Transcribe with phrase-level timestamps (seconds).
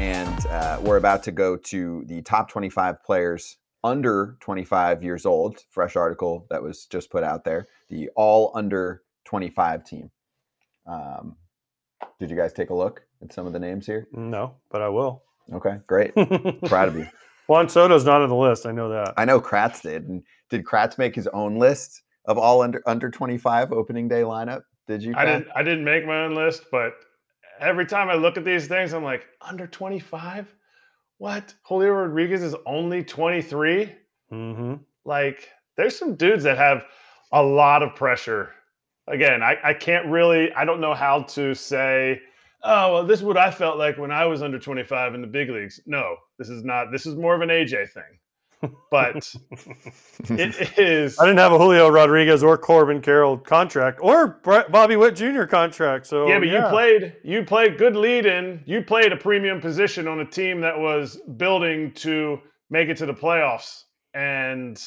[0.00, 5.58] and uh, we're about to go to the top 25 players under 25 years old.
[5.68, 7.68] Fresh article that was just put out there.
[7.90, 10.10] The all under 25 team.
[10.86, 11.36] Um,
[12.18, 14.08] did you guys take a look at some of the names here?
[14.12, 15.22] No, but I will.
[15.52, 16.14] Okay, great.
[16.14, 17.06] Proud of you.
[17.46, 18.64] Juan Soto's not on the list.
[18.64, 19.12] I know that.
[19.18, 20.08] I know Kratz did.
[20.08, 24.62] And did Kratz make his own list of all under under 25 opening day lineup?
[24.88, 25.12] Did you?
[25.14, 25.48] I didn't.
[25.54, 26.94] I didn't make my own list, but
[27.60, 30.52] every time I look at these things, I'm like, under 25?
[31.18, 31.54] What?
[31.64, 33.92] Julio Rodriguez is only 23?
[34.32, 34.74] Mm-hmm.
[35.04, 36.84] Like, there's some dudes that have
[37.32, 38.50] a lot of pressure.
[39.06, 42.20] Again, I, I can't really, I don't know how to say,
[42.62, 45.26] oh, well, this is what I felt like when I was under 25 in the
[45.26, 45.80] big leagues.
[45.86, 48.18] No, this is not, this is more of an AJ thing
[48.90, 49.16] but
[50.28, 51.18] it is.
[51.18, 55.44] I didn't have a Julio Rodriguez or Corbin Carroll contract or Bobby Witt Jr.
[55.44, 56.06] contract.
[56.06, 56.64] So yeah, but yeah.
[56.64, 58.62] you played you played good lead in.
[58.66, 63.06] You played a premium position on a team that was building to make it to
[63.06, 63.84] the playoffs,
[64.14, 64.82] and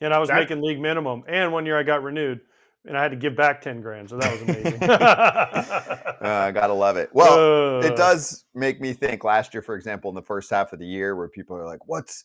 [0.00, 1.22] and I was that, making league minimum.
[1.28, 2.40] And one year I got renewed.
[2.86, 4.82] And I had to give back ten grand, so that was amazing.
[4.84, 7.10] uh, gotta love it.
[7.12, 9.22] Well, uh, it does make me think.
[9.22, 11.86] Last year, for example, in the first half of the year, where people are like,
[11.86, 12.24] "What's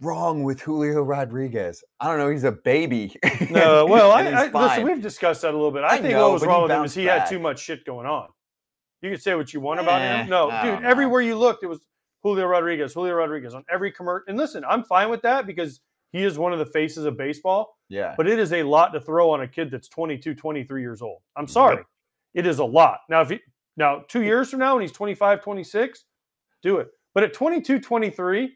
[0.00, 1.82] wrong with Julio Rodriguez?
[2.00, 2.30] I don't know.
[2.30, 3.14] He's a baby.
[3.50, 4.84] No, well, I, I listen.
[4.84, 5.84] We've discussed that a little bit.
[5.84, 7.20] I, I think know, what was wrong with him is he back.
[7.20, 8.28] had too much shit going on.
[9.02, 10.30] You can say what you want about eh, him.
[10.30, 10.84] No, dude.
[10.84, 11.86] Everywhere you looked, it was
[12.22, 12.92] Julio Rodriguez.
[12.92, 14.24] Julio Rodriguez on every commercial.
[14.28, 15.80] And listen, I'm fine with that because
[16.12, 17.76] he is one of the faces of baseball.
[17.88, 18.14] Yeah.
[18.16, 21.20] But it is a lot to throw on a kid that's 22, 23 years old.
[21.36, 21.76] I'm sorry.
[21.76, 21.86] Yep.
[22.34, 23.00] It is a lot.
[23.08, 23.40] Now, if he
[23.76, 26.04] now two years from now when he's 25, 26,
[26.62, 26.88] do it.
[27.14, 28.52] But at 22, 23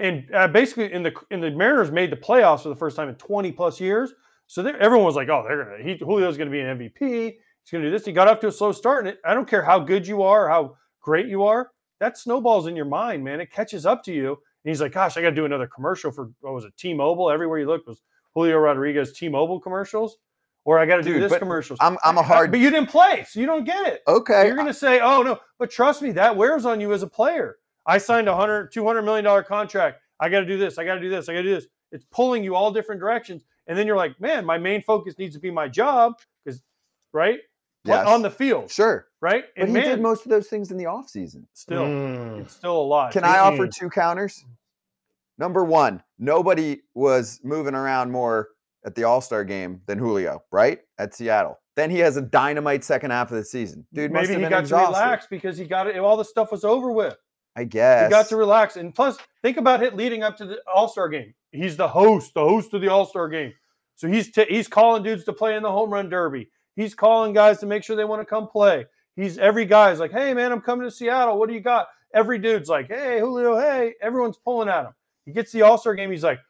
[0.00, 3.08] and uh, basically in the in the Mariners made the playoffs for the first time
[3.08, 4.12] in 20 plus years.
[4.46, 6.98] So everyone was like, "Oh, they're gonna he, Julio's gonna be an MVP.
[7.00, 9.48] He's gonna do this." He got off to a slow start, and it, I don't
[9.48, 13.40] care how good you are, how great you are, that snowballs in your mind, man.
[13.40, 14.30] It catches up to you.
[14.30, 17.30] And he's like, "Gosh, I got to do another commercial for what was it, T-Mobile?
[17.30, 18.02] Everywhere you look was
[18.34, 20.16] Julio Rodriguez T-Mobile commercials."
[20.64, 21.76] Or I got to do this commercial.
[21.80, 24.02] I'm, I'm a hard, but you didn't play, so you don't get it.
[24.06, 27.06] Okay, you're gonna say, "Oh no," but trust me, that wears on you as a
[27.06, 27.56] player.
[27.90, 30.00] I signed a hundred, two hundred million dollar contract.
[30.20, 30.78] I got to do this.
[30.78, 31.28] I got to do this.
[31.28, 31.66] I got to do this.
[31.90, 33.42] It's pulling you all different directions.
[33.66, 36.14] And then you're like, man, my main focus needs to be my job
[36.44, 36.62] because,
[37.12, 37.40] right?
[37.84, 38.06] Yes.
[38.06, 38.70] On the field.
[38.70, 39.08] Sure.
[39.20, 39.44] Right?
[39.56, 41.48] And but he man, did most of those things in the off season.
[41.54, 42.40] Still, mm.
[42.40, 43.12] it's still a lot.
[43.12, 44.44] Can I offer two counters?
[45.38, 48.50] Number one, nobody was moving around more
[48.84, 50.78] at the All Star game than Julio, right?
[50.98, 51.58] At Seattle.
[51.74, 53.86] Then he has a dynamite second half of the season.
[53.92, 54.92] Dude, maybe he got exhausted.
[54.92, 55.96] to relax because he got it.
[55.96, 57.16] All the stuff was over with.
[57.60, 58.06] I guess.
[58.06, 58.76] He got to relax.
[58.76, 61.34] And plus, think about it leading up to the All Star game.
[61.52, 63.52] He's the host, the host of the All Star game.
[63.96, 66.50] So he's t- he's calling dudes to play in the home run derby.
[66.74, 68.86] He's calling guys to make sure they want to come play.
[69.14, 71.38] He's every guy's like, hey man, I'm coming to Seattle.
[71.38, 71.88] What do you got?
[72.14, 73.94] Every dude's like, hey Julio, hey.
[74.00, 74.94] Everyone's pulling at him.
[75.26, 76.10] He gets the All Star game.
[76.10, 76.40] He's like,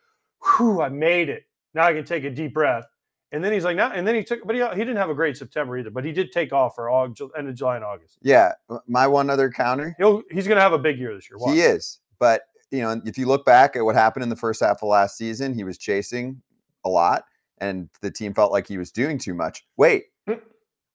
[0.56, 1.42] whew, I made it.
[1.74, 2.84] Now I can take a deep breath.
[3.32, 5.14] And then he's like, now, and then he took, but he, he didn't have a
[5.14, 8.18] great September either, but he did take off for all, end of July and August.
[8.22, 8.52] Yeah.
[8.88, 9.94] My one other counter.
[9.98, 11.38] He'll, he's going to have a big year this year.
[11.38, 11.54] Watch.
[11.54, 12.00] He is.
[12.18, 14.88] But, you know, if you look back at what happened in the first half of
[14.88, 16.42] last season, he was chasing
[16.84, 17.24] a lot
[17.58, 19.64] and the team felt like he was doing too much.
[19.76, 20.34] Wait, hmm.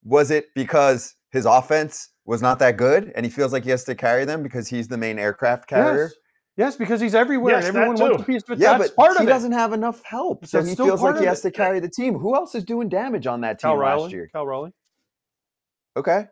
[0.04, 3.84] was it because his offense was not that good and he feels like he has
[3.84, 6.10] to carry them because he's the main aircraft carrier?
[6.12, 6.14] Yes.
[6.56, 8.58] Yes, because he's everywhere yes, and everyone wants a piece of it.
[8.58, 11.26] Yeah, That's but part he doesn't have enough help, so That's he feels like he
[11.26, 12.14] has to carry the team.
[12.14, 14.28] Who else is doing damage on that team Cal last Raleigh, year?
[14.32, 14.72] Cal Raleigh.
[15.96, 16.24] Okay.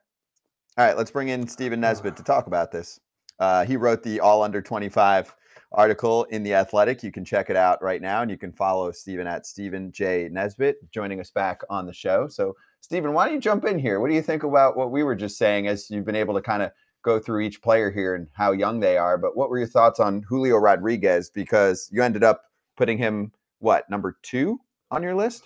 [0.77, 2.99] All right, let's bring in Stephen Nesbitt to talk about this.
[3.39, 5.35] Uh, he wrote the All Under 25
[5.73, 7.03] article in The Athletic.
[7.03, 10.29] You can check it out right now, and you can follow Stephen at Stephen J.
[10.33, 12.29] Nesbitt, joining us back on the show.
[12.29, 14.01] So, Stephen, why don't you jump in here?
[14.01, 16.43] What do you think about what we were just saying as you've been able to
[16.43, 16.71] kind of
[17.05, 19.17] go through each player here and how young they are.
[19.17, 21.31] But what were your thoughts on Julio Rodriguez?
[21.31, 22.43] Because you ended up
[22.77, 24.61] putting him what number two
[24.91, 25.45] on your list?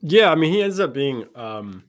[0.00, 1.84] Yeah, I mean he ends up being um,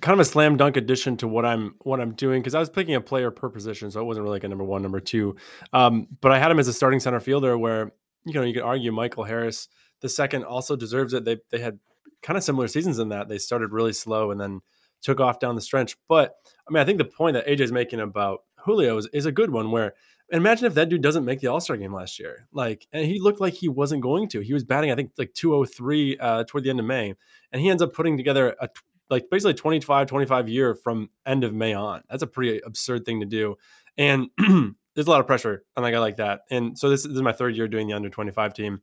[0.00, 2.70] kind of a slam dunk addition to what I'm what I'm doing because I was
[2.70, 5.36] picking a player per position, so it wasn't really like a number one, number two.
[5.72, 7.92] Um, but I had him as a starting center fielder, where
[8.24, 9.68] you know you could argue Michael Harris
[10.00, 11.24] the second also deserves it.
[11.24, 11.78] They they had
[12.22, 14.60] kind of similar seasons in that they started really slow and then
[15.04, 15.96] took off down the stretch.
[16.08, 16.34] But
[16.66, 19.50] I mean, I think the point that AJ's making about Julio is, is a good
[19.50, 19.94] one where
[20.30, 22.48] imagine if that dude doesn't make the All-Star game last year.
[22.52, 24.40] Like, and he looked like he wasn't going to.
[24.40, 27.14] He was batting, I think, like 203 uh, toward the end of May.
[27.52, 28.68] And he ends up putting together a
[29.10, 32.02] like basically 25, 25 year from end of May on.
[32.08, 33.56] That's a pretty absurd thing to do.
[33.98, 36.40] And there's a lot of pressure on a guy like that.
[36.50, 38.80] And so this, this is my third year doing the under 25 team.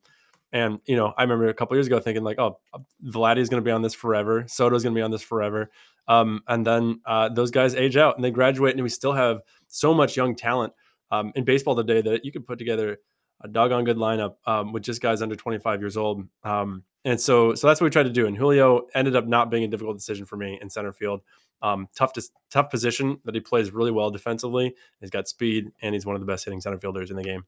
[0.53, 2.59] And you know, I remember a couple years ago thinking like, oh,
[3.06, 4.45] Vladdy is going to be on this forever.
[4.48, 5.71] Soto is going to be on this forever.
[6.07, 9.42] Um, and then uh, those guys age out and they graduate, and we still have
[9.68, 10.74] so much young talent
[11.12, 12.98] um, in baseball today that you could put together
[13.44, 16.27] a doggone good lineup um, with just guys under 25 years old.
[16.44, 18.27] Um, and so, so that's what we tried to do.
[18.27, 21.21] And Julio ended up not being a difficult decision for me in center field.
[21.63, 24.75] Um, tough, to, tough position that he plays really well defensively.
[25.00, 27.45] He's got speed, and he's one of the best hitting center fielders in the game.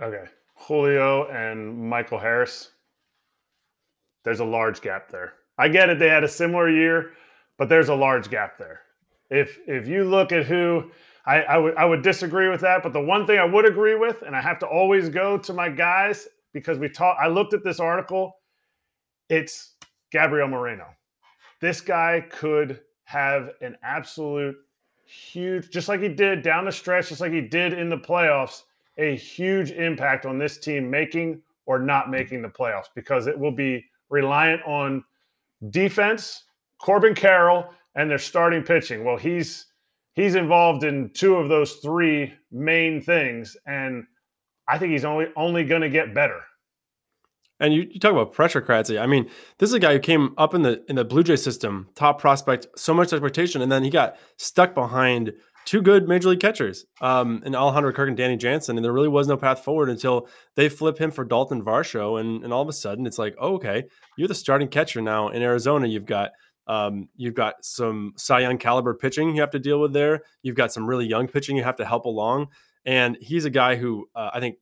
[0.00, 0.24] Okay,
[0.58, 2.72] Julio and Michael Harris.
[4.24, 5.34] There's a large gap there.
[5.56, 7.12] I get it; they had a similar year,
[7.56, 8.82] but there's a large gap there.
[9.30, 10.90] If if you look at who
[11.26, 13.94] I, I would I would disagree with that, but the one thing I would agree
[13.94, 17.20] with, and I have to always go to my guys because we talked.
[17.20, 18.36] I looked at this article.
[19.28, 19.74] It's
[20.10, 20.86] Gabriel Moreno.
[21.60, 24.56] This guy could have an absolute
[25.04, 28.62] huge, just like he did down the stretch, just like he did in the playoffs,
[28.98, 33.52] a huge impact on this team making or not making the playoffs because it will
[33.52, 35.04] be reliant on
[35.70, 36.44] defense,
[36.78, 39.04] Corbin Carroll, and their starting pitching.
[39.04, 39.66] Well, he's
[40.14, 44.04] he's involved in two of those three main things, and
[44.68, 46.40] I think he's only only going to get better.
[47.60, 49.00] And you, you talk about pressure, Kratzy.
[49.00, 49.28] I mean,
[49.58, 52.20] this is a guy who came up in the in the Blue Jay system, top
[52.20, 55.32] prospect, so much expectation, and then he got stuck behind
[55.68, 59.06] two good major league catchers, um, and Alejandro Kirk and Danny Jansen, and there really
[59.06, 60.26] was no path forward until
[60.56, 63.56] they flip him for Dalton Varsho, and and all of a sudden it's like, oh,
[63.56, 63.84] okay,
[64.16, 65.86] you're the starting catcher now in Arizona.
[65.86, 66.30] You've got
[66.68, 70.22] um, you've got some Cy Young caliber pitching you have to deal with there.
[70.42, 72.46] You've got some really young pitching you have to help along,
[72.86, 74.56] and he's a guy who uh, I think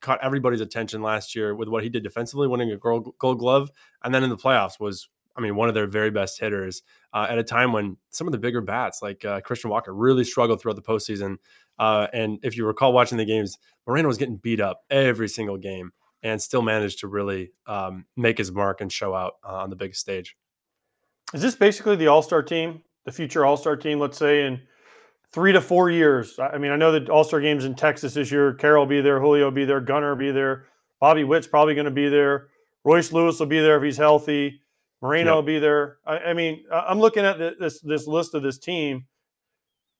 [0.00, 3.70] caught everybody's attention last year with what he did defensively, winning a gold, gold glove,
[4.04, 6.82] and then in the playoffs was, I mean, one of their very best hitters
[7.12, 10.24] uh, at a time when some of the bigger bats like uh, Christian Walker really
[10.24, 11.36] struggled throughout the postseason.
[11.78, 15.56] Uh, and if you recall watching the games, Moreno was getting beat up every single
[15.56, 15.92] game
[16.22, 19.76] and still managed to really um, make his mark and show out uh, on the
[19.76, 20.36] big stage.
[21.34, 23.98] Is this basically the All Star team, the future All Star team?
[23.98, 24.60] Let's say in
[25.32, 26.38] three to four years.
[26.38, 28.52] I mean, I know that All Star games in Texas this year.
[28.54, 30.66] Carroll will be there, Julio will be there, Gunnar will be there,
[31.00, 32.48] Bobby Witt's probably going to be there,
[32.84, 34.61] Royce Lewis will be there if he's healthy,
[35.02, 35.34] Moreno yep.
[35.34, 35.98] will be there.
[36.06, 39.06] I, I, mean, I'm looking at this this list of this team.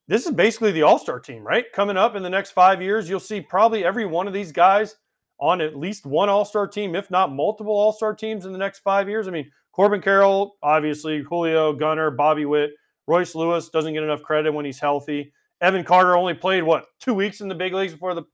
[0.09, 1.65] This is basically the All Star team, right?
[1.73, 4.97] Coming up in the next five years, you'll see probably every one of these guys
[5.41, 8.59] on at least one All Star team, if not multiple All Star teams in the
[8.59, 9.27] next five years.
[9.27, 12.71] I mean, Corbin Carroll, obviously, Julio, Gunnar, Bobby Witt,
[13.07, 15.33] Royce Lewis doesn't get enough credit when he's healthy.
[15.61, 18.25] Evan Carter only played what two weeks in the big leagues before the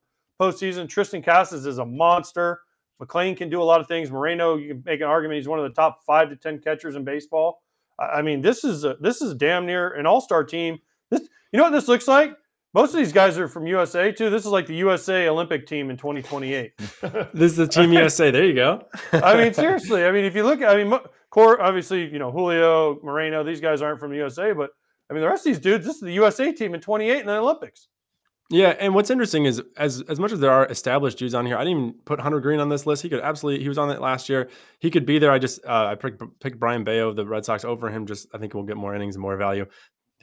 [0.40, 0.86] postseason.
[0.86, 2.60] Triston Casas is a monster.
[3.02, 4.10] McLain can do a lot of things.
[4.10, 6.96] Moreno, you can make an argument he's one of the top five to ten catchers
[6.96, 7.62] in baseball.
[7.98, 10.78] I mean, this is a, this is damn near an all star team.
[11.10, 11.22] This,
[11.52, 12.36] you know what this looks like?
[12.74, 14.30] Most of these guys are from USA too.
[14.30, 16.72] This is like the USA Olympic team in 2028.
[17.32, 18.30] this is the Team USA.
[18.30, 18.86] There you go.
[19.12, 20.04] I mean, seriously.
[20.04, 20.98] I mean, if you look, I mean,
[21.30, 24.70] Core, obviously, you know, Julio, Moreno, these guys aren't from USA, but
[25.10, 27.26] I mean, the rest of these dudes, this is the USA team in 28 in
[27.26, 27.88] the Olympics.
[28.50, 31.56] Yeah, and what's interesting is as as much as there are established dudes on here,
[31.56, 33.02] I didn't even put Hunter Greene on this list.
[33.02, 34.48] He could absolutely he was on it last year.
[34.78, 35.30] He could be there.
[35.30, 38.06] I just uh, I picked, picked Brayan Bello of the Red Sox over him.
[38.06, 39.66] Just I think we'll get more innings and more value.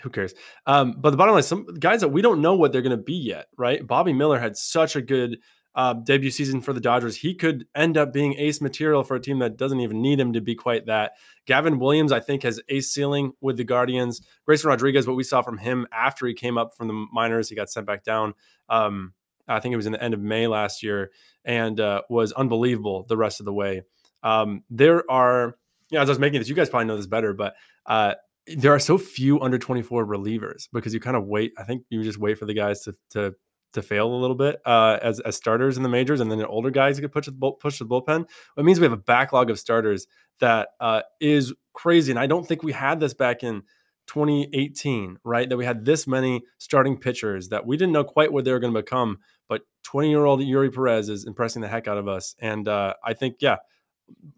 [0.01, 0.33] Who cares?
[0.65, 3.03] Um, but the bottom line, some guys that we don't know what they're going to
[3.03, 3.85] be yet, right?
[3.85, 5.37] Bobby Miller had such a good
[5.75, 9.19] uh, debut season for the Dodgers, he could end up being ace material for a
[9.19, 11.13] team that doesn't even need him to be quite that.
[11.45, 14.21] Gavin Williams, I think, has ace ceiling with the Guardians.
[14.45, 17.55] Grayson Rodriguez, what we saw from him after he came up from the minors, he
[17.55, 18.33] got sent back down.
[18.69, 19.13] Um,
[19.47, 21.11] I think it was in the end of May last year,
[21.43, 23.83] and uh, was unbelievable the rest of the way.
[24.23, 25.55] Um, there are,
[25.91, 27.53] you know, as I was making this, you guys probably know this better, but
[27.85, 28.15] uh,
[28.47, 31.53] there are so few under 24 relievers because you kind of wait.
[31.57, 33.35] I think you just wait for the guys to to
[33.75, 36.47] to fail a little bit uh, as as starters in the majors, and then the
[36.47, 38.27] older guys get push the push the bullpen.
[38.57, 40.07] It means we have a backlog of starters
[40.39, 43.63] that uh, is crazy, and I don't think we had this back in
[44.07, 45.47] 2018, right?
[45.47, 48.59] That we had this many starting pitchers that we didn't know quite what they were
[48.59, 49.19] going to become.
[49.47, 52.95] But 20 year old Eury Perez is impressing the heck out of us, and uh,
[53.03, 53.57] I think yeah.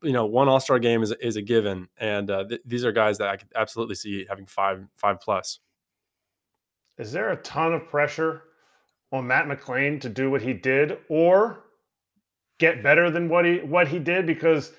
[0.01, 2.93] You know, one All Star game is is a given, and uh, th- these are
[2.93, 5.59] guys that I could absolutely see having five five plus.
[6.97, 8.43] Is there a ton of pressure
[9.11, 11.63] on Matt McLain to do what he did or
[12.59, 14.73] get better than what he what he did because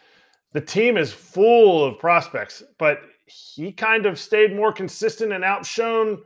[0.53, 6.19] the team is full of prospects, but he kind of stayed more consistent and outshone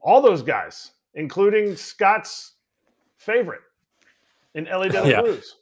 [0.00, 2.54] all those guys, including Scott's
[3.16, 3.60] favorite
[4.54, 5.22] in De La.
[5.22, 5.56] Cruz.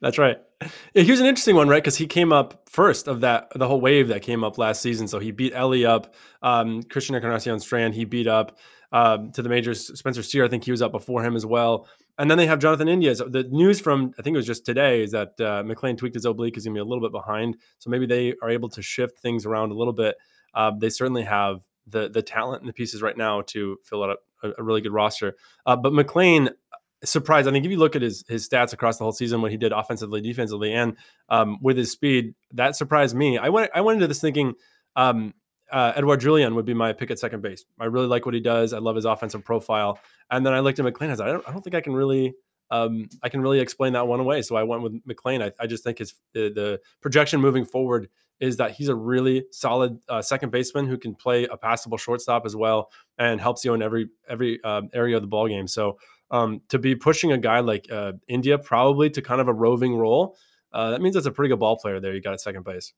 [0.00, 0.38] That's right.
[0.94, 1.82] He was an interesting one, right?
[1.82, 5.08] Because he came up first of that the whole wave that came up last season.
[5.08, 7.94] So he beat Elly up, um, Christian Encarnacion Strand.
[7.94, 8.58] He beat up
[8.92, 9.98] um, to the majors.
[9.98, 11.88] Spencer Steer, I think he was up before him as well.
[12.18, 13.14] and then they have Jonathan India.
[13.14, 16.14] So the news from I think it was just today is that uh, McLain tweaked
[16.14, 17.56] his oblique is going to be a little bit behind.
[17.78, 20.16] So maybe they are able to shift things around a little bit.
[20.54, 24.16] Uh, they certainly have the the talent and the pieces right now to fill out
[24.42, 25.36] a, a really good roster.
[25.66, 26.50] Uh, but McLain,
[27.04, 27.48] surprised.
[27.48, 29.56] I think if you look at his his stats across the whole season, what he
[29.56, 30.96] did offensively, defensively, and
[31.28, 33.38] um, with his speed, that surprised me.
[33.38, 34.54] I went I went into this thinking.
[34.94, 35.34] Um,
[35.70, 37.64] uh, Edouard Julien would be my pick at second base.
[37.80, 38.72] I really like what he does.
[38.72, 39.98] I love his offensive profile.
[40.30, 41.10] And then I looked at McLain.
[41.10, 42.34] I said, I don't, I don't think I can really,
[42.70, 44.42] um, I can really explain that one away.
[44.42, 45.42] So I went with McLain.
[45.42, 49.46] I, I just think his the, the, projection moving forward is that he's a really
[49.50, 53.72] solid uh, second baseman who can play a passable shortstop as well and helps you
[53.72, 55.66] in every every um, area of the ball game.
[55.66, 55.98] So
[56.30, 59.94] um, to be pushing a guy like uh, India probably to kind of a roving
[59.94, 60.36] role,
[60.72, 62.14] uh, that means that's a pretty good ball player there.
[62.14, 62.92] You got at second base.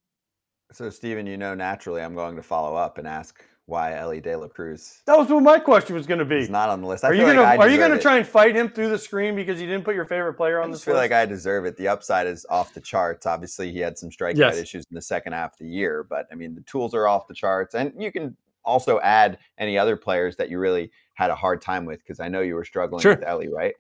[0.72, 4.34] So, Stephen, you know, naturally, I'm going to follow up and ask why Elly De
[4.34, 5.02] La Cruz.
[5.06, 6.38] That was what my question was going to be.
[6.38, 7.04] He's not on the list.
[7.04, 9.60] I are you gonna Are you gonna try and fight him through the screen because
[9.60, 10.88] you didn't put your favorite player on the list?
[10.88, 11.76] I feel like I deserve it.
[11.76, 13.26] The upside is off the charts.
[13.26, 14.56] Obviously, he had some strikeout Yes.
[14.56, 17.28] issues in the second half of the year, but I mean, the tools are off
[17.28, 18.34] the charts, and you can
[18.68, 22.28] also add any other players that you really had a hard time with because I
[22.28, 23.16] know you were struggling Sure.
[23.16, 23.74] with Elly, right?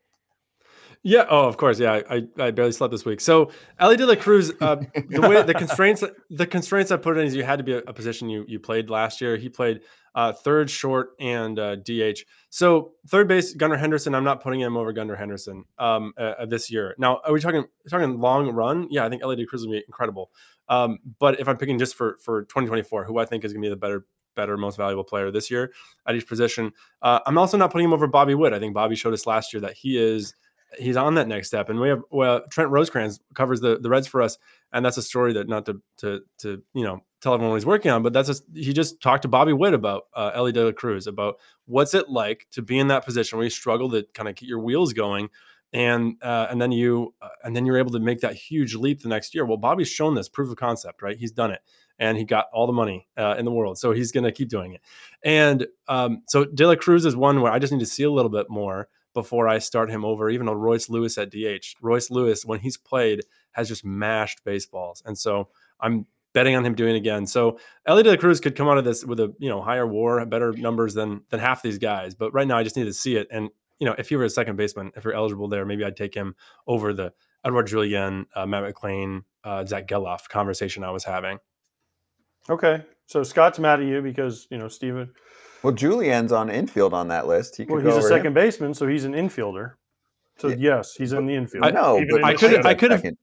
[1.04, 1.26] Yeah.
[1.30, 1.78] Oh, of course.
[1.78, 2.00] Yeah.
[2.10, 3.20] I, I barely slept this week.
[3.20, 4.76] So Elly De La Cruz, uh,
[5.08, 7.78] the way the constraints the constraints I put in is you had to be a,
[7.78, 9.36] a position you you played last year.
[9.36, 9.80] He played
[10.16, 12.20] uh, third, short, and uh, DH.
[12.50, 14.12] So third base, Gunnar Henderson.
[14.14, 16.96] I'm not putting him over Gunnar Henderson um, uh, uh, this year.
[16.98, 18.88] Now, are we talking talking long run?
[18.90, 20.32] Yeah, I think Elly De La Cruz will be incredible.
[20.68, 23.66] Um, but if I'm picking just for for 2024, who I think is going to
[23.66, 24.04] be the better
[24.38, 25.72] better, most valuable player this year
[26.06, 28.54] at each position, uh, I'm also not putting him over Bobby Witt.
[28.54, 30.32] I think Bobby showed us last year that he is
[30.78, 31.68] he's on that next step.
[31.68, 34.38] And we have well, Trent Rosecrans covers the the Reds for us,
[34.72, 37.66] and that's a story that not to to to you know tell everyone what he's
[37.66, 40.64] working on, but that's a, he just talked to Bobby Witt about uh, Elly De
[40.64, 44.06] La Cruz about what's it like to be in that position where you struggle to
[44.14, 45.28] kind of get your wheels going.
[45.72, 49.02] And uh, and then you uh, and then you're able to make that huge leap
[49.02, 49.44] the next year.
[49.44, 51.18] Well, Bobby's shown this proof of concept, right?
[51.18, 51.60] He's done it,
[51.98, 54.48] and he got all the money uh, in the world, so he's going to keep
[54.48, 54.80] doing it.
[55.22, 58.10] And um, so De La Cruz is one where I just need to see a
[58.10, 61.74] little bit more before I start him over, even though Royce Lewis at DH.
[61.80, 65.02] Royce Lewis, when he's played, has just mashed baseballs.
[65.04, 65.48] And so
[65.80, 67.26] I'm betting on him doing it again.
[67.26, 69.86] So Elly De La Cruz could come out of this with a you know higher
[69.86, 72.14] war, better numbers than than half these guys.
[72.14, 73.26] But right now I just need to see it.
[73.30, 75.96] And you know, if you were a second baseman, if you're eligible there, maybe I'd
[75.96, 76.34] take him
[76.66, 77.12] over the
[77.44, 81.38] Edouard Julien, uh, Matt McLain, uh, Zack Gelof conversation I was having.
[82.50, 85.10] Okay, so Scott's mad at you because you know Steven.
[85.62, 87.56] Well, Julien's on infield on that list.
[87.56, 88.34] He could Well, go he's a over second him.
[88.34, 89.72] baseman, so he's an infielder.
[90.38, 90.56] So Yeah.
[90.58, 91.64] yes, he's in the infield.
[91.64, 92.32] I know, Even but in the he
[92.64, 93.18] I could've- second.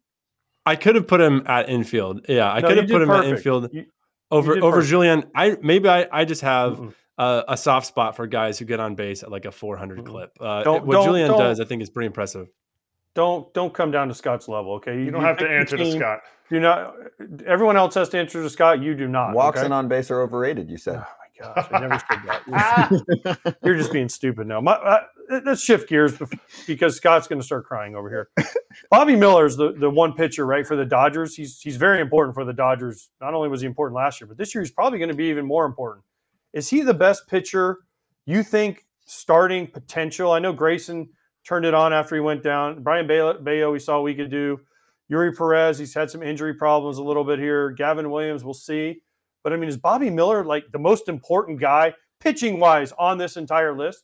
[0.68, 2.26] I could have put him at infield.
[2.28, 3.86] Yeah, I No, could you have did put him at infield You-
[4.32, 4.90] over did over perfect.
[4.90, 5.24] Julien.
[5.36, 6.94] I maybe I, I just have Mm-mm.
[7.18, 10.06] uh, a soft spot for guys who get on base at like a 400 Mm-mm.
[10.08, 10.32] clip.
[10.40, 12.48] Uh, Don't- what don't- Julien don't- does, I think, is pretty impressive.
[13.16, 15.02] Don't don't come down to Scott's level, okay?
[15.02, 16.00] You don't have to pick the answer to team.
[16.00, 16.20] Scott.
[16.50, 16.94] Do not.
[17.48, 18.82] Everyone else has to answer to Scott.
[18.84, 19.34] You do not.
[19.34, 19.66] Walks okay?
[19.66, 20.70] and on base are overrated.
[20.70, 20.98] You said.
[20.98, 23.42] Oh my gosh, I never said that.
[23.44, 24.62] You're, you're just being stupid now.
[24.62, 25.00] My, uh,
[25.46, 26.14] let's shift gears
[26.68, 28.30] because Scott's going to start crying over here.
[28.92, 31.36] Bobby Miller's the, the one pitcher, right, for the Dodgers.
[31.36, 33.10] He's he's very important for the Dodgers.
[33.22, 35.26] Not only was he important last year, but this year he's probably going to be
[35.26, 36.04] even more important.
[36.54, 37.80] Is he the best pitcher
[38.26, 40.32] you think starting potential?
[40.32, 41.10] I know Grayson
[41.48, 42.84] turned it on after he went down.
[42.84, 44.60] Brayan Bello, we saw we could do.
[45.12, 47.72] Eury Perez, he's had some injury problems a little bit here.
[47.72, 49.02] Gavin Williams, we'll see.
[49.44, 53.38] But I mean, is Bobby Miller like the most important guy pitching wise on this
[53.38, 54.04] entire list?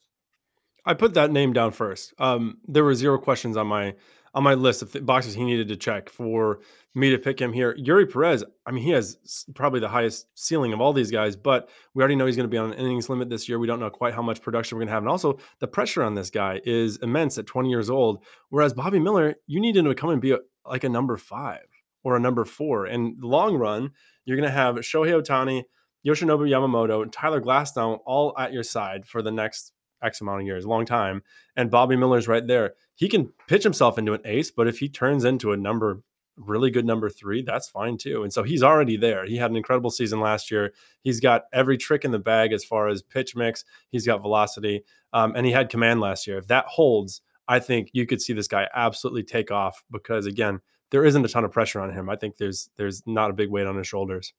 [0.85, 2.13] I put that name down first.
[2.19, 3.95] Um, there were zero questions on my
[4.33, 6.59] on my list of th- boxes he needed to check for
[6.95, 7.75] me to pick him here.
[7.77, 11.69] Eury Perez, I mean, he has probably the highest ceiling of all these guys, but
[11.93, 13.59] we already know he's going to be on an innings limit this year.
[13.59, 16.03] We don't know quite how much production we're going to have, and also the pressure
[16.03, 18.23] on this guy is immense at 20 years old.
[18.49, 21.65] Whereas Bobby Miller, you need him to come and be a, like a number five
[22.03, 22.85] or a number four.
[22.85, 23.91] And long run,
[24.25, 25.63] you're going to have Shohei Ohtani,
[26.05, 30.47] Yoshinobu Yamamoto, and Tyler Glasnow all at your side for the next X amount of
[30.47, 31.23] years, long time.
[31.55, 32.73] And Bobby Miller's right there.
[32.95, 36.01] He can pitch himself into an ace, but if he turns into a number,
[36.37, 38.23] really good number three, that's fine too.
[38.23, 39.25] And so he's already there.
[39.25, 40.73] He had an incredible season last year.
[41.01, 43.63] He's got every trick in the bag as far as pitch mix.
[43.89, 46.37] He's got velocity, um, and he had command last year.
[46.37, 50.61] If that holds, I think you could see this guy absolutely take off because again,
[50.91, 52.09] there isn't a ton of pressure on him.
[52.09, 54.33] I think there's there's not a big weight on his shoulders.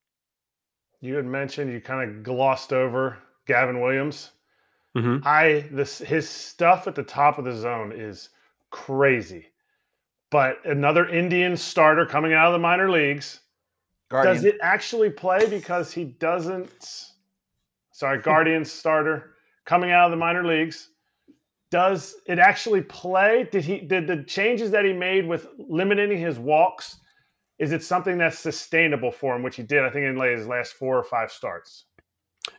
[1.00, 4.30] You had mentioned you kind of glossed over Gavin Williams.
[4.94, 8.30] Hmm I this his stuff at the top of the zone is
[8.70, 9.46] crazy.
[10.30, 13.40] But another Indian starter coming out of the minor leagues.
[14.10, 14.34] Guardian.
[14.34, 17.10] Does it actually play because he doesn't?
[17.92, 19.34] Sorry, Guardians starter
[19.64, 20.88] coming out of the minor leagues.
[21.70, 23.48] does it actually play?
[23.50, 26.98] Did he did the changes that he made with limiting his walks?
[27.58, 30.46] Is it something that's sustainable for him, which he did, I think, in like his
[30.48, 31.84] last four or five starts?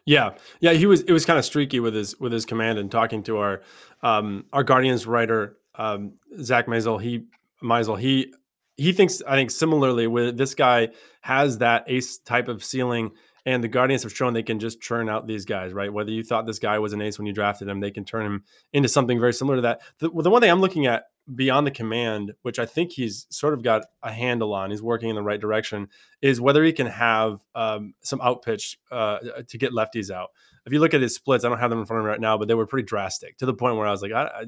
[0.05, 1.01] Yeah, yeah, he was.
[1.01, 3.61] It was kind of streaky with his with his command and talking to our
[4.01, 7.01] um, our Guardians writer um, Zack Meisel.
[7.01, 7.25] He
[7.63, 7.99] Meisel.
[7.99, 8.33] He
[8.75, 10.89] he thinks I think similarly with this guy
[11.21, 13.11] has that ace type of ceiling
[13.45, 15.91] and the Guardians have shown they can just churn out these guys, right?
[15.91, 18.25] Whether you thought this guy was an ace when you drafted him, they can turn
[18.25, 19.81] him into something very similar to that.
[19.99, 23.53] The, the one thing I'm looking at beyond the command, which I think he's sort
[23.53, 25.87] of got a handle on, he's working in the right direction,
[26.21, 30.29] is whether he can have um, some out pitch uh, to get lefties out.
[30.65, 32.21] If you look at his splits, I don't have them in front of me right
[32.21, 34.45] now, but they were pretty drastic to the point where I was like, I,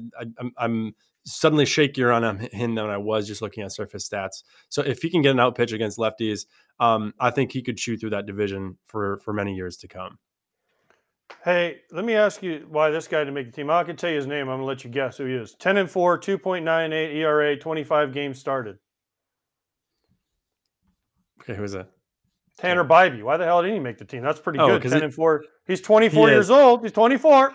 [0.56, 4.42] I'm suddenly shakier on him than I was just looking at surface stats.
[4.68, 6.46] So if he can get an out pitch against lefties,
[6.78, 10.18] um, I think he could chew through that division for for many years to come.
[11.44, 13.70] Hey, let me ask you why this guy didn't make the team.
[13.70, 14.48] I can tell you his name.
[14.48, 15.54] I'm gonna let you guess who he is.
[15.54, 18.78] Ten and four, two point nine eight ERA, twenty five games started.
[21.42, 21.90] Okay, who is that?
[22.58, 23.22] Tanner Bibee.
[23.22, 24.22] Why the hell didn't he make the team?
[24.22, 24.82] That's pretty oh, good.
[24.82, 25.44] Ten he, and four.
[25.66, 26.82] He's 24 he years old.
[26.82, 27.54] He's 24.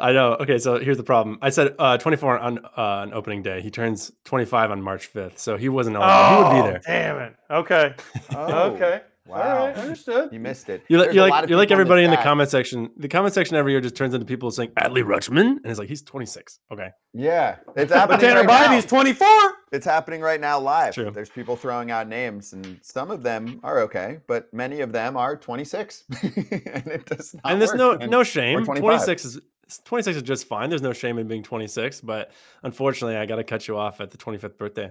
[0.00, 0.34] I know.
[0.34, 1.38] Okay, so here's the problem.
[1.42, 3.60] I said uh, 24 on uh, on opening day.
[3.60, 6.14] He turns 25 on March 5th, so he wasn't eligible.
[6.14, 6.80] Oh, he would be oh, there.
[6.86, 7.36] Damn it.
[7.50, 7.94] Okay.
[8.36, 9.02] Oh, okay.
[9.30, 9.58] Wow.
[9.58, 10.32] All right, understood.
[10.32, 10.82] You missed it.
[10.88, 12.90] You're, you're like you're like everybody in the, in the comment section.
[12.96, 15.88] The comment section every year just turns into people saying Adley Rutschman, and it's like
[15.88, 16.58] he's 26.
[16.72, 16.90] Okay.
[17.12, 18.20] Yeah, it's happening.
[18.20, 19.28] but Tanner right Bibee 24.
[19.72, 20.94] It's happening right now live.
[20.94, 21.10] True.
[21.12, 25.16] There's people throwing out names, and some of them are okay, but many of them
[25.16, 27.52] are 26, and it does not.
[27.52, 28.64] And there's no no shame.
[28.64, 29.40] 26 is
[29.84, 30.68] 26 is just fine.
[30.68, 32.32] There's no shame in being 26, but
[32.62, 34.90] unfortunately, I got to cut you off at the 25th birthday.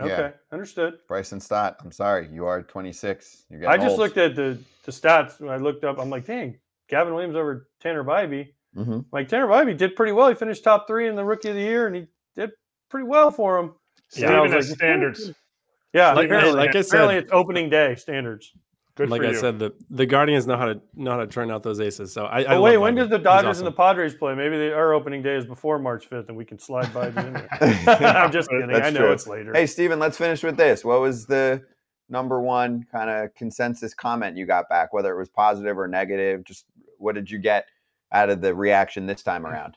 [0.00, 0.30] Okay, yeah.
[0.52, 0.98] understood.
[1.08, 3.44] Bryson Stott, I'm sorry, you are 26.
[3.50, 3.98] You're I just old.
[3.98, 5.46] looked at the the stats.
[5.46, 5.98] I looked up.
[5.98, 8.48] I'm like, dang, Gavin Williams over Tanner Bibee.
[8.76, 9.00] Mm-hmm.
[9.12, 10.28] Like Tanner Bibee did pretty well.
[10.28, 12.50] He finished top three in the Rookie of the Year, and he did
[12.88, 13.74] pretty well for him.
[14.16, 15.32] Yeah, even like, standards.
[15.92, 18.52] Yeah, like, apparently, like I said, apparently it's opening day standards.
[18.96, 19.36] Good like I you.
[19.36, 22.12] said, the the Guardians know how to know how to turn out those aces.
[22.12, 22.44] So I.
[22.44, 23.66] Oh, I wait, when does the Dodgers awesome.
[23.66, 24.34] and the Padres play?
[24.34, 27.20] Maybe they, our opening day is before March fifth, and we can slide by the
[27.20, 27.86] end.
[28.04, 28.66] I'm just kidding.
[28.68, 29.12] That's I know true.
[29.12, 29.52] it's later.
[29.54, 30.84] Hey, Steven, let's finish with this.
[30.84, 31.62] What was the
[32.08, 36.44] number one kind of consensus comment you got back, whether it was positive or negative?
[36.44, 36.66] Just
[36.98, 37.66] what did you get
[38.12, 39.76] out of the reaction this time around?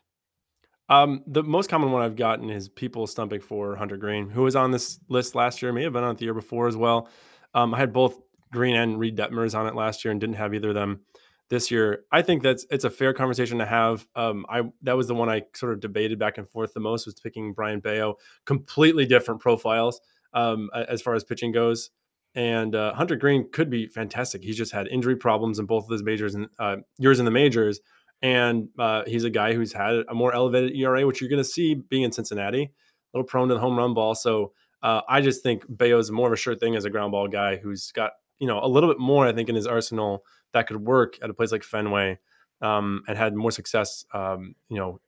[0.89, 4.55] Um, the most common one I've gotten is people stumping for Hunter Greene, who was
[4.55, 7.07] on this list last year, may have been on it the year before as well.
[7.53, 8.19] Um, I had both
[8.53, 11.01] Greene and Reid Detmers on it last year and didn't have either of them
[11.49, 12.03] this year.
[12.11, 14.07] I think that's it's a fair conversation to have.
[14.15, 17.05] Um, I that was the one I sort of debated back and forth the most
[17.05, 18.15] was picking Brayan Bello.
[18.45, 19.99] Completely different profiles
[20.33, 21.89] um, as far as pitching goes.
[22.35, 24.43] And uh, Hunter Greene could be fantastic.
[24.43, 27.31] He's just had injury problems in both of those majors and uh, years in the
[27.31, 27.79] majors.
[28.23, 31.47] And uh, he's a guy who's had a more elevated ERA, which you're going to
[31.47, 34.15] see being in Cincinnati, a little prone to the home run ball.
[34.15, 37.27] So uh, I just think Bello's more of a sure thing as a ground ball
[37.27, 40.67] guy who's got you know a little bit more, I think, in his arsenal that
[40.67, 42.19] could work at a place like Fenway,
[42.61, 44.05] um, and had more success.
[44.13, 44.99] Um, you know,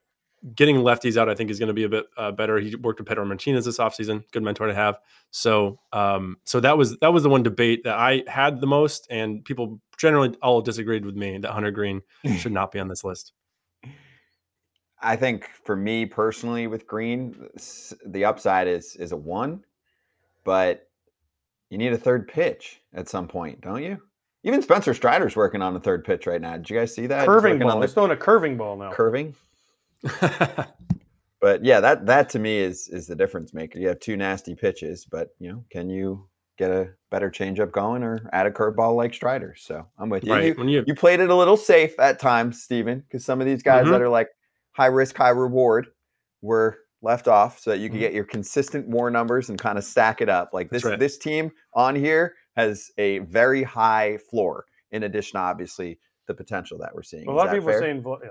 [0.54, 2.60] getting lefties out, I think, is going to be a bit uh, better.
[2.60, 4.24] He worked with Pedro Martinez this offseason.
[4.32, 5.00] Good mentor to have.
[5.32, 9.08] So, um, so that was that was the one debate that I had the most,
[9.10, 12.02] and people generally all disagreed with me that Hunter Greene
[12.38, 13.34] should not be on this list.
[15.02, 17.48] I think for me personally, with Greene,
[18.06, 19.64] the upside is is a one,
[20.44, 20.88] but
[21.76, 24.02] you need a third pitch at some point, don't you?
[24.44, 26.56] Even Spencer Strider's working on a third pitch right now.
[26.56, 27.26] Did you guys see that?
[27.26, 27.82] Curving ball.
[27.82, 28.94] He's throwing a curving ball now.
[28.94, 29.36] Curving.
[31.42, 33.78] but yeah, that that to me is is the difference maker.
[33.78, 38.04] You have two nasty pitches, but you know, can you get a better changeup going
[38.04, 39.54] or add a curveball like Strider?
[39.58, 40.32] So I'm with you.
[40.32, 40.58] Right.
[40.58, 43.64] You, you, you, played it a little safe at times, Steven, because some of these
[43.64, 43.92] guys mm-hmm.
[43.92, 44.30] that are like
[44.72, 45.88] high risk, high reward
[46.42, 48.06] were left off so that you can mm-hmm.
[48.06, 50.50] get your consistent war numbers and kind of stack it up.
[50.52, 51.00] Like this right.
[51.00, 56.94] this team on here has a very high floor in addition obviously the potential that
[56.94, 57.28] we're seeing.
[57.28, 57.78] a lot of people fair?
[57.78, 58.30] are saying yeah.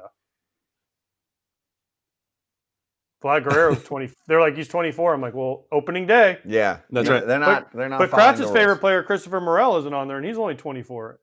[3.23, 5.15] Vlad Guerrero's 20 they're like he's 24.
[5.15, 6.39] I'm like, well, opening day.
[6.45, 6.81] Yeah.
[6.91, 7.27] That's right.
[7.27, 10.27] They're not but, they're not But Kratz's favorite player, Christopher Morel, isn't on there, and
[10.27, 11.21] he's only 24.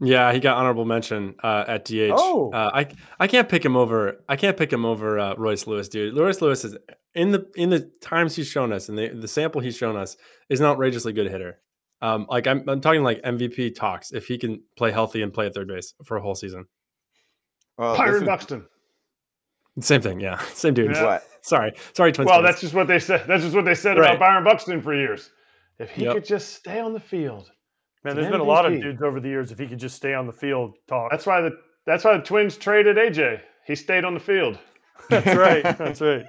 [0.00, 2.12] Yeah, he got honorable mention uh, at DH.
[2.12, 4.22] Oh, uh, I I can't pick him over.
[4.28, 6.16] I can't pick him over uh, Royce Lewis, dude.
[6.16, 6.76] Royce Lewis is
[7.14, 10.16] in the in the times he's shown us and the the sample he's shown us
[10.50, 11.58] is an outrageously good hitter.
[12.02, 14.12] Um, like I'm, I'm talking like MVP talks.
[14.12, 16.66] If he can play healthy and play at third base for a whole season,
[17.78, 18.26] well, Byron is...
[18.28, 18.66] Buxton.
[19.80, 20.94] Same thing, yeah, same dude.
[20.94, 21.04] Yeah.
[21.04, 21.28] What?
[21.40, 22.28] Sorry, sorry, twins.
[22.28, 23.24] Well, that's just what they said.
[23.26, 24.10] That's just what they said right.
[24.10, 25.30] about Byron Buxton for years.
[25.78, 26.14] If he yep.
[26.14, 27.50] could just stay on the field,
[28.06, 29.50] Man, there's been a lot of dudes over the years.
[29.52, 31.10] If he could just stay on the field, talk.
[31.10, 31.50] That's why the
[31.86, 33.40] that's why the Twins traded AJ.
[33.66, 34.58] He stayed on the field.
[35.10, 35.62] That's right.
[35.78, 36.24] That's right.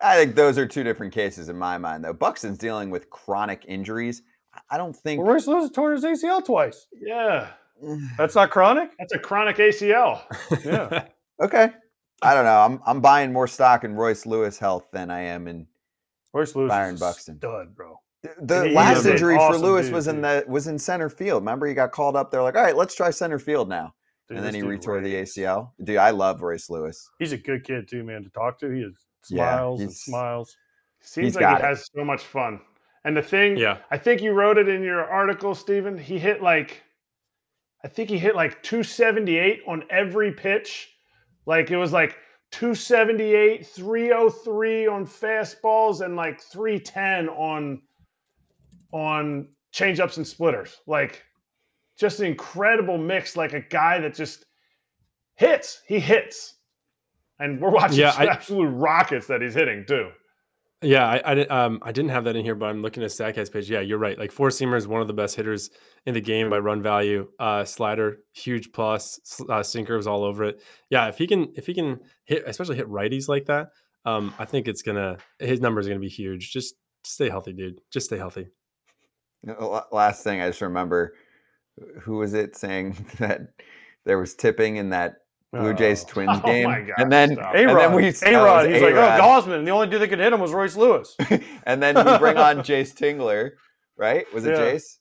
[0.00, 2.12] I think those are two different cases in my mind, though.
[2.12, 4.22] Buxton's dealing with chronic injuries.
[4.54, 5.20] I- I don't think.
[5.22, 6.86] Well, Royce Lewis torn his ACL twice.
[7.00, 7.48] Yeah,
[8.18, 8.90] That's not chronic.
[8.98, 10.22] that's a chronic ACL.
[10.64, 11.06] Yeah.
[11.42, 11.70] Okay.
[12.22, 12.60] I don't know.
[12.60, 15.66] I'm I'm buying more stock in Royce Lewis health than I am in
[16.32, 17.36] Royce Lewis Byron Buxton.
[17.38, 17.93] stud, bro.
[18.46, 20.24] The- the he- last he's an injury for Lewis dude, was in dude.
[20.24, 21.42] the was in center field.
[21.42, 22.30] Remember, he got called up.
[22.30, 23.94] They're like, all right, let's try center field now,
[24.28, 25.14] Dude, and then he dude retore the.
[25.14, 25.70] ACL.
[25.82, 27.08] Dude, I love Royce Lewis.
[27.18, 28.70] He's a good kid too, man, to talk to.
[28.70, 28.94] He is
[29.28, 30.56] Yeah, smiles and smiles.
[31.00, 31.68] Seems He's like got he it.
[31.68, 32.60] has so much fun.
[33.04, 33.78] And the thing, yeah.
[33.90, 35.98] I think you wrote it in your article, Stephen.
[35.98, 36.82] He hit like,
[37.84, 40.90] I think he hit like 278 on every pitch.
[41.44, 42.16] Like it was like
[42.52, 47.82] 278, 303 on fastballs, and like 310 on
[48.92, 50.80] on changeups and splitters.
[50.86, 51.22] Like
[51.98, 53.36] just an incredible mix.
[53.36, 54.44] Like a guy that just
[55.34, 55.82] hits.
[55.86, 56.54] He hits,
[57.38, 60.10] and we're watching Yeah, I- absolute rockets that he's hitting too.
[60.82, 63.50] Yeah, I, I, um, I didn't have that in here, but I'm looking at Statcast
[63.54, 63.70] page.
[63.70, 64.18] Yeah, you're right.
[64.18, 65.70] Like four seamer is one of the best hitters
[66.04, 67.26] in the game by run value.
[67.38, 69.18] Uh, slider, huge plus.
[69.48, 70.60] Uh, sinker was all over it.
[70.90, 73.68] Yeah, if he can, if he can hit, especially hit righties like that,
[74.04, 76.52] um, I think it's gonna his numbers are gonna be huge.
[76.52, 77.80] Just stay healthy, dude.
[77.90, 78.48] Just stay healthy.
[79.46, 81.14] La- Last thing I just remember,
[82.00, 83.40] who was it saying that
[84.04, 85.16] there was tipping in that
[85.52, 86.08] Blue Jays Oh.
[86.08, 87.54] Twins Oh game, my God, and then stop.
[87.54, 87.78] A-Rod.
[87.78, 88.70] then we A-Rod.
[88.70, 89.64] He's like, oh, Gausman.
[89.64, 91.16] The only dude that could hit him was Royce Lewis.
[91.64, 93.50] and then we bring on Jace Tingler,
[93.96, 94.24] right?
[94.34, 94.72] Was it Yeah.
[94.72, 94.98] Jace?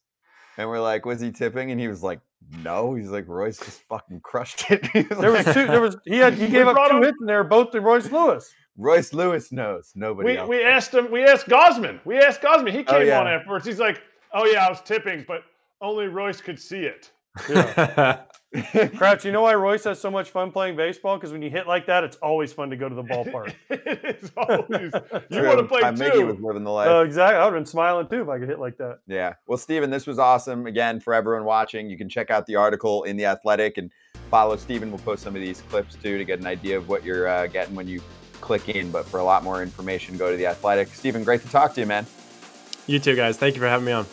[0.58, 1.72] And we're like, was he tipping?
[1.72, 2.20] And he was like,
[2.64, 2.94] no.
[2.94, 5.10] He's like, Royce just fucking crushed it.
[5.10, 5.66] Was There was two.
[5.66, 7.82] There was he had he gave up two him- hits and they were both to
[7.82, 8.54] Royce Lewis.
[8.78, 9.92] Royce Lewis knows.
[9.96, 10.50] Nobody We, else.
[10.50, 11.10] we asked him.
[11.12, 12.00] We asked Gausman.
[12.06, 12.72] We asked Gausman.
[12.72, 13.20] He Oh, came yeah.
[13.22, 13.66] on afterwards.
[13.66, 14.02] He's like,
[14.34, 15.44] "Oh yeah, I was tipping, but
[15.82, 17.12] only Royce could see it."
[17.50, 18.22] Yeah.
[18.98, 21.18] Crouch, you know why Royce has so much fun playing baseball?
[21.18, 23.56] Because when you hit like that, it's always fun to go to the ballpark.
[23.72, 24.92] it's always,
[25.32, 25.48] you True.
[25.48, 26.46] want to play Uh, Mickey was too.
[26.46, 26.88] living the life.
[26.88, 27.36] uh, exactly.
[27.38, 29.00] I would have been smiling too if I could hit like that.
[29.08, 29.34] Yeah.
[29.48, 30.68] Well, Steven, this was awesome.
[30.68, 33.90] Again, for everyone watching, you can check out the article in The Athletic and
[34.30, 34.92] follow Steven.
[34.92, 37.48] We'll post some of these clips too to get an idea of what you're uh,
[37.48, 38.04] getting when you
[38.40, 38.92] click in.
[38.92, 40.90] But for a lot more information, go to The Athletic.
[40.90, 42.06] Steven, great to talk to you, man.
[42.86, 43.36] you too, guys.
[43.38, 44.06] Thank you for having me on.